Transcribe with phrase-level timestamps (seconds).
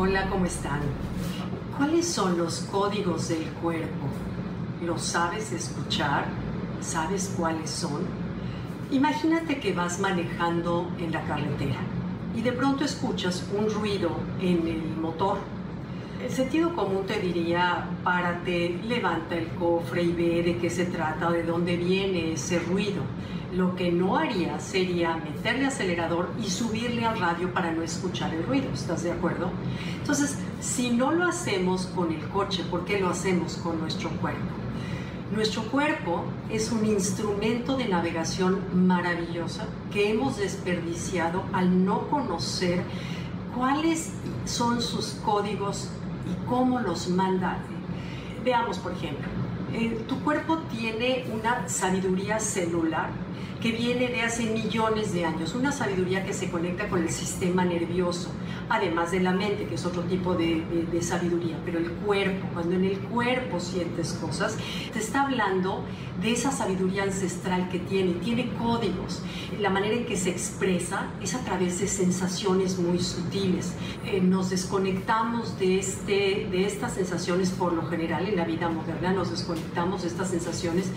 [0.00, 0.78] Hola, ¿cómo están?
[1.76, 4.06] ¿Cuáles son los códigos del cuerpo?
[4.80, 6.26] ¿Los sabes escuchar?
[6.80, 8.02] ¿Sabes cuáles son?
[8.92, 11.80] Imagínate que vas manejando en la carretera
[12.32, 15.38] y de pronto escuchas un ruido en el motor.
[16.22, 21.30] El sentido común te diría, párate, levanta el cofre y ve de qué se trata
[21.30, 23.02] de dónde viene ese ruido.
[23.54, 28.42] Lo que no haría sería meterle acelerador y subirle al radio para no escuchar el
[28.42, 28.68] ruido.
[28.74, 29.50] ¿Estás de acuerdo?
[30.00, 34.42] Entonces, si no lo hacemos con el coche, ¿por qué lo hacemos con nuestro cuerpo?
[35.32, 42.82] Nuestro cuerpo es un instrumento de navegación maravillosa que hemos desperdiciado al no conocer
[43.54, 44.10] cuáles
[44.46, 45.90] son sus códigos
[46.26, 47.58] y cómo los manda.
[48.44, 49.26] Veamos, por ejemplo,
[49.72, 53.10] eh, tu cuerpo tiene una sabiduría celular
[53.60, 57.64] que viene de hace millones de años, una sabiduría que se conecta con el sistema
[57.64, 58.30] nervioso,
[58.68, 60.64] además de la mente, que es otro tipo de,
[61.00, 64.56] sabiduría, pero el cuerpo, cuando en el cuerpo sientes cosas,
[64.92, 65.84] te está hablando
[66.20, 69.22] de esa sabiduría ancestral que tiene, tiene códigos.
[69.60, 73.74] La manera en que se expresa es a través de sensaciones muy sutiles.
[74.04, 79.12] Eh, nos desconectamos de, este, de estas sensaciones por lo general en la vida moderna,
[79.12, 80.90] nos desconectamos de estas sensaciones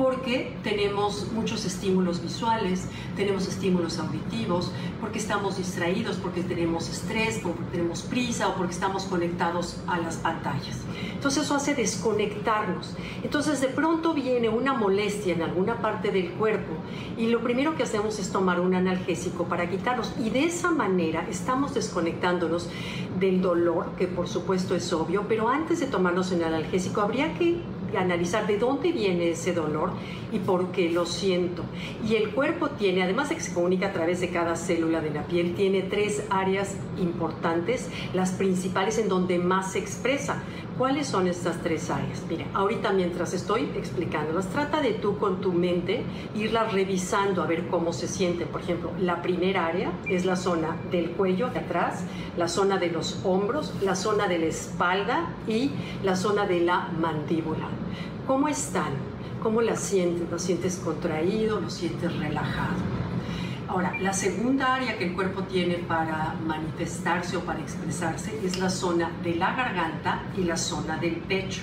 [0.00, 7.09] porque tenemos muchos estímulos visuales, tenemos estímulos auditivos, porque estamos distraídos, porque tenemos estrés,
[7.42, 10.78] porque tenemos prisa o porque estamos conectados a las pantallas.
[11.12, 12.94] Entonces eso hace desconectarnos.
[13.24, 16.72] Entonces de pronto viene una molestia en alguna parte del cuerpo
[17.16, 21.26] y lo primero que hacemos es tomar un analgésico para quitarnos y de esa manera
[21.28, 22.68] estamos desconectándonos
[23.18, 27.60] del dolor, que por supuesto es obvio, pero antes de tomarnos el analgésico habría que
[27.98, 29.90] analizar de dónde viene ese dolor
[30.32, 31.64] y por qué lo siento.
[32.08, 35.10] Y el cuerpo tiene, además de que se comunica a través de cada célula de
[35.10, 40.42] la piel, tiene tres áreas importantes, las principales en donde más se expresa.
[40.80, 42.22] ¿Cuáles son estas tres áreas?
[42.26, 46.02] Mira, ahorita mientras estoy explicándolas, trata de tú con tu mente
[46.34, 48.46] irlas revisando a ver cómo se siente.
[48.46, 52.04] Por ejemplo, la primera área es la zona del cuello de atrás,
[52.38, 55.70] la zona de los hombros, la zona de la espalda y
[56.02, 57.68] la zona de la mandíbula.
[58.26, 58.94] ¿Cómo están?
[59.42, 60.30] ¿Cómo la sientes?
[60.30, 61.60] ¿Lo sientes contraído?
[61.60, 62.99] ¿Lo sientes relajado?
[63.70, 68.68] Ahora, la segunda área que el cuerpo tiene para manifestarse o para expresarse es la
[68.68, 71.62] zona de la garganta y la zona del pecho.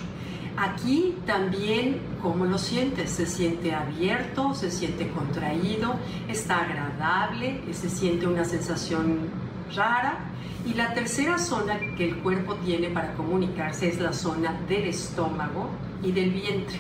[0.55, 3.11] Aquí también, ¿cómo lo sientes?
[3.11, 5.95] Se siente abierto, se siente contraído,
[6.29, 9.27] está agradable, se siente una sensación
[9.75, 10.31] rara.
[10.65, 15.71] Y la tercera zona que el cuerpo tiene para comunicarse es la zona del estómago
[16.01, 16.77] y del vientre.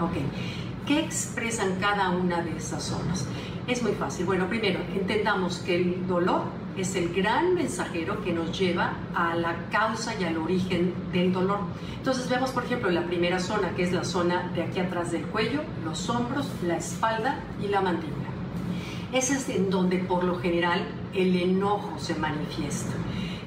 [0.00, 0.14] Ok,
[0.86, 3.26] ¿qué expresan cada una de esas zonas?
[3.70, 4.26] Es muy fácil.
[4.26, 6.42] Bueno, primero, entendamos que el dolor
[6.76, 11.60] es el gran mensajero que nos lleva a la causa y al origen del dolor.
[11.96, 15.22] Entonces vemos, por ejemplo, la primera zona, que es la zona de aquí atrás del
[15.22, 18.26] cuello, los hombros, la espalda y la mandíbula.
[19.12, 22.90] Ese es en donde por lo general el enojo se manifiesta.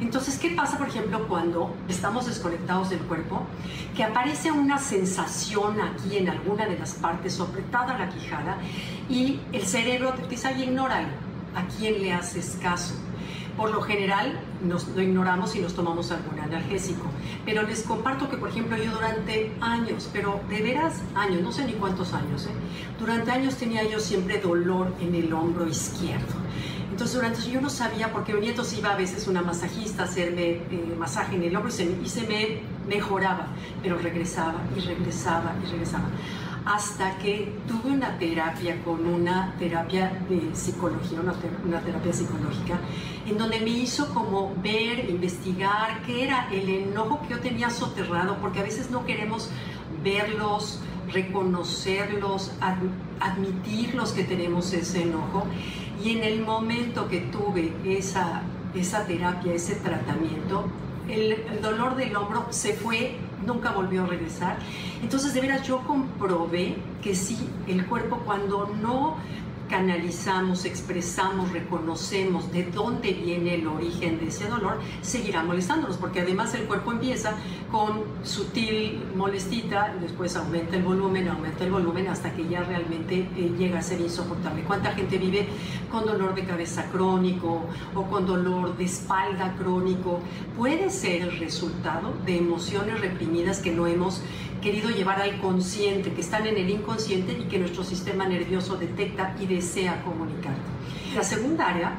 [0.04, 3.44] Entonces, ¿qué pasa, por ejemplo, cuando estamos desconectados del cuerpo?
[3.96, 8.58] Que aparece una sensación aquí en alguna de las partes, apretada la quijada,
[9.10, 10.76] y el cerebro te dice, ay.
[11.56, 12.96] ¿A quién le haces caso?
[13.56, 17.06] Por lo general nos, lo ignoramos y nos tomamos algún analgésico.
[17.46, 21.64] Pero les comparto que, por ejemplo, yo durante años, pero de veras años, no sé
[21.64, 22.50] ni cuántos años, ¿eh?
[23.00, 26.43] durante años tenía yo siempre dolor en el hombro izquierdo.
[26.94, 30.06] Entonces durante yo no sabía porque mi nieto se iba a veces una masajista a
[30.06, 33.48] hacerme eh, masaje en el hombro y se, me mejoraba,
[33.82, 36.06] pero regresaba y regresaba y regresaba
[36.66, 42.80] hasta que tuve una terapia con una terapia de psicología, una, terapia psicológica,
[43.26, 48.38] en donde me hizo como ver, investigar qué era el enojo que yo tenía soterrado,
[48.38, 49.50] porque a veces no queremos
[50.04, 50.80] verlos,
[51.12, 52.52] reconocerlos,
[53.20, 55.48] admitirlos que tenemos ese enojo.
[56.04, 58.42] Y en el momento que tuve esa,
[58.76, 60.66] esa terapia, ese tratamiento,
[61.08, 63.16] el, dolor del hombro se fue,
[63.46, 64.58] nunca volvió a regresar.
[65.02, 69.16] Entonces, de veras, yo comprobé que sí, el cuerpo cuando no
[69.74, 76.54] canalizamos, expresamos, reconocemos de dónde viene el origen de ese dolor, seguirá molestándonos, porque además
[76.54, 77.34] el cuerpo empieza
[77.72, 83.52] con sutil molestita, después aumenta el volumen, aumenta el volumen hasta que ya realmente eh,
[83.58, 84.62] llega a ser insoportable.
[84.62, 85.48] ¿Cuánta gente vive
[85.90, 87.66] con dolor de cabeza crónico
[87.96, 90.20] o con dolor de espalda crónico?
[90.56, 94.22] Puede ser el resultado de emociones reprimidas que no hemos
[94.64, 99.36] querido llevar al consciente, que están en el inconsciente y que nuestro sistema nervioso detecta
[99.42, 100.56] y desea comunicar.
[101.16, 101.96] La segunda área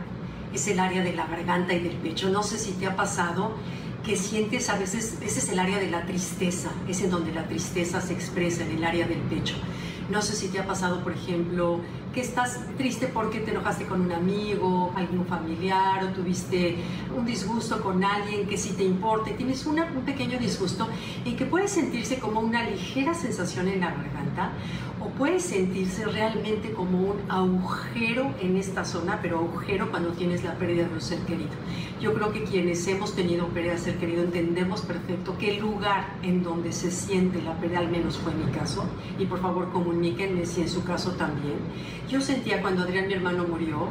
[0.53, 2.29] es el área de la garganta y del pecho.
[2.29, 3.53] No sé si te ha pasado
[4.05, 7.49] que sientes a veces, ese es el área de la tristeza, es en donde la
[7.49, 9.57] tristeza se expresa, en el área del pecho.
[10.11, 11.81] No sé si te ha pasado, por ejemplo,
[12.13, 16.77] que estás triste porque te enojaste con un amigo, algún familiar o tuviste
[17.17, 20.87] un disgusto con alguien que sí te importa tienes un pequeño disgusto
[21.25, 24.24] y que puede sentirse como una ligera sensación en la garganta
[25.01, 30.55] o puede sentirse realmente como un agujero en esta zona, pero agujero cuando tienes la
[30.55, 31.51] pérdida de un ser querido.
[32.01, 36.43] Yo creo que quienes hemos tenido pérdida de ser querido entendemos perfecto qué lugar en
[36.43, 38.85] donde se siente la pérdida, al menos fue mi caso,
[39.19, 41.57] y por favor comuníquenme si en su caso también.
[42.09, 43.89] Yo sentía cuando Adrián, mi hermano, murió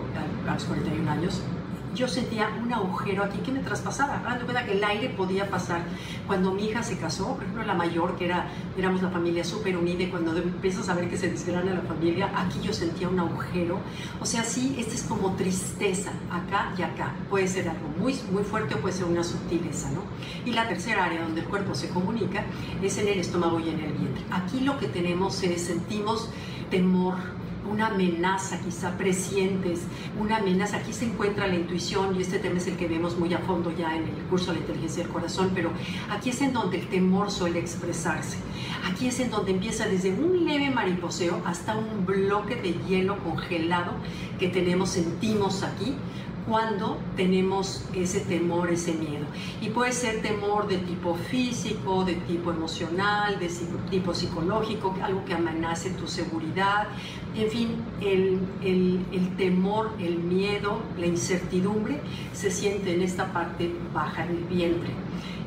[0.48, 1.42] a los 41 años,
[1.94, 5.82] yo sentía un agujero aquí que me traspasaba, dando cuenta que el aire podía pasar.
[6.28, 8.48] Cuando mi hija se casó, por ejemplo, la mayor, que era,
[8.78, 12.32] éramos la familia súper unida, y cuando empiezas a ver que se desgrana la familia,
[12.36, 13.80] aquí yo sentía un agujero.
[14.20, 17.14] O sea, sí, esta es como tristeza, acá y acá.
[17.30, 20.02] Puede ser algo muy, muy fuerte o puede ser una sutileza, ¿no?
[20.46, 22.44] Y la tercera área donde el cuerpo se comunica
[22.82, 24.24] es en el estómago y en el vientre.
[24.32, 26.30] Aquí lo que tenemos es, sentimos
[26.70, 27.16] temor,
[27.74, 29.82] una amenaza quizá presientes,
[30.20, 30.78] una amenaza.
[30.78, 33.76] Aquí se encuentra la intuición y este tema es el que vemos muy a fondo
[33.76, 35.72] ya en el curso de la inteligencia del corazón, pero
[36.12, 38.38] aquí es en donde el temor suele expresarse.
[38.90, 43.94] Aquí es en donde empieza desde un leve mariposeo hasta un bloque de hielo congelado
[44.40, 45.96] que tenemos, sentimos aquí
[46.48, 49.26] cuando tenemos ese temor, ese miedo.
[49.62, 53.50] Y puede ser temor de tipo físico, de tipo emocional, de
[53.90, 56.88] tipo psicológico, algo que amenace tu seguridad.
[57.36, 62.00] En fin, el, el, temor, el miedo, la incertidumbre
[62.34, 64.92] se siente en esta parte baja del vientre.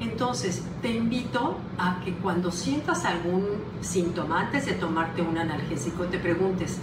[0.00, 3.44] Entonces, te invito a que cuando sientas algún
[3.80, 6.78] síntoma, antes de tomarte un analgésico, te preguntes,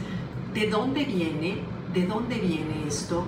[0.54, 1.57] ¿de dónde viene?
[1.94, 3.24] ¿De dónde viene esto?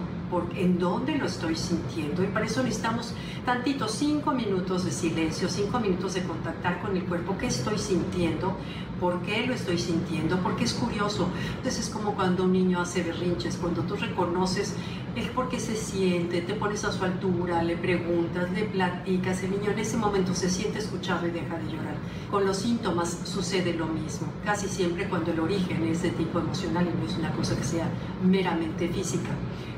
[0.56, 2.24] En dónde lo estoy sintiendo.
[2.24, 3.14] Y para eso necesitamos
[3.46, 8.58] tantito, cinco minutos de silencio, cinco minutos de contactar con el cuerpo, qué estoy sintiendo,
[9.00, 11.28] por qué lo estoy sintiendo, porque es curioso.
[11.58, 14.76] Entonces es como cuando un niño hace berrinches, cuando tú reconoces
[15.16, 19.52] el por qué se siente, te pones a su altura, le preguntas, le platicas, el
[19.52, 21.96] niño en ese momento se siente escuchado y deja de llorar.
[22.30, 26.88] Con los síntomas sucede lo mismo, casi siempre cuando el origen es de tipo emocional
[26.88, 27.90] y no es una cosa que sea
[28.24, 29.30] meramente física.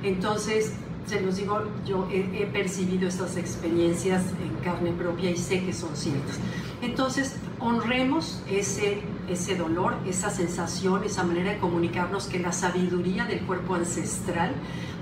[0.02, 0.74] Entonces,
[1.06, 5.96] se los digo, yo he, percibido estas experiencias en carne propia y sé que son
[5.96, 6.38] ciertas.
[6.82, 13.42] Entonces, honremos ese, ese dolor, esa sensación, esa manera de comunicarnos que la sabiduría del
[13.42, 14.52] cuerpo ancestral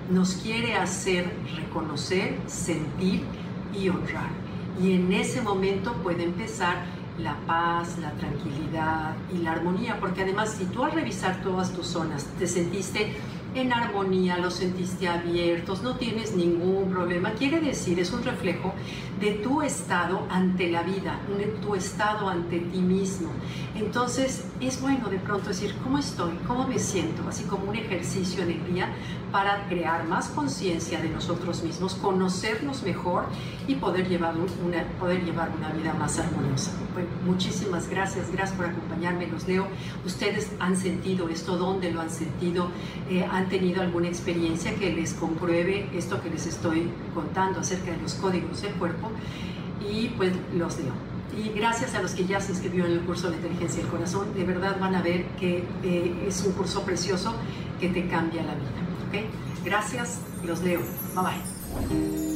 [0.09, 3.23] nos quiere hacer reconocer, sentir
[3.73, 4.29] y honrar.
[4.81, 6.85] Y en ese momento puede empezar
[7.19, 11.87] la paz, la tranquilidad y la armonía, porque además si tú al revisar todas tus
[11.87, 13.15] zonas te sentiste
[13.55, 17.31] en armonía, los sentiste abiertos, no tienes ningún problema.
[17.31, 18.73] Quiere decir, es un reflejo
[19.19, 23.29] de tu estado ante la vida, de tu estado ante ti mismo.
[23.75, 26.31] Entonces, es bueno de pronto decir, ¿cómo estoy?
[26.47, 27.27] ¿Cómo me siento?
[27.27, 28.89] Así como un ejercicio en el día
[29.31, 33.25] para crear más conciencia de nosotros mismos, conocernos mejor
[33.67, 36.71] y poder llevar una, poder llevar una vida más armoniosa.
[37.25, 39.67] Muchísimas gracias, gracias por acompañarme, los leo.
[40.05, 42.69] Ustedes han sentido esto, ¿dónde lo han sentido?
[43.09, 47.97] Eh, ¿Han tenido alguna experiencia que les compruebe esto que les estoy contando acerca de
[48.01, 49.11] los códigos del cuerpo?
[49.85, 51.14] Y pues los leo.
[51.37, 54.33] Y gracias a los que ya se inscribieron en el curso de inteligencia del corazón,
[54.33, 57.33] de verdad van a ver que eh, es un curso precioso
[57.79, 58.69] que te cambia la vida.
[59.07, 59.27] ¿okay?
[59.63, 60.81] Gracias, los leo.
[61.13, 62.34] Bye bye.